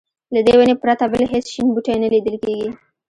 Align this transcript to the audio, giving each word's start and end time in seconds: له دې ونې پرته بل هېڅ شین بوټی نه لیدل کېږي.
له 0.33 0.39
دې 0.47 0.53
ونې 0.57 0.75
پرته 0.81 1.05
بل 1.11 1.21
هېڅ 1.33 1.45
شین 1.53 1.67
بوټی 1.73 1.95
نه 2.03 2.07
لیدل 2.13 2.35
کېږي. 2.43 2.69